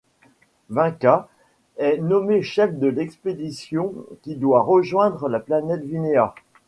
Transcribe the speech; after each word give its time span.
Vynka 0.71 1.29
est 1.77 1.99
nommé 1.99 2.41
chef 2.41 2.75
de 2.79 2.87
l'expédition 2.87 3.93
qui 4.23 4.35
doit 4.35 4.63
rejoindre 4.63 5.29
la 5.29 5.39
planète 5.39 5.83
Vinéa. 5.83 6.33